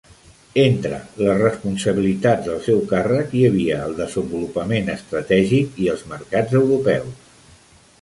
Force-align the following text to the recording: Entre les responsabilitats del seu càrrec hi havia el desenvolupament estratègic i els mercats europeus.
Entre 0.61 1.01
les 1.25 1.35
responsabilitats 1.41 2.47
del 2.49 2.57
seu 2.69 2.81
càrrec 2.93 3.37
hi 3.41 3.45
havia 3.51 3.79
el 3.91 3.95
desenvolupament 4.03 4.93
estratègic 4.97 5.81
i 5.87 5.95
els 5.97 6.07
mercats 6.19 6.61
europeus. 6.65 7.35